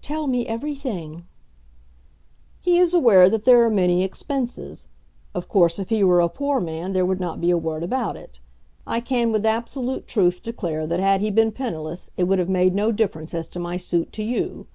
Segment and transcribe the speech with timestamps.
[0.00, 1.24] "Tell me everything."
[2.60, 4.86] "He is aware that there are many expenses.
[5.34, 8.16] Of course if he were a poor man there would not be a word about
[8.16, 8.38] it.
[8.86, 12.76] I can with absolute truth declare that had he been penniless it would have made
[12.76, 14.68] no difference as to my suit to you.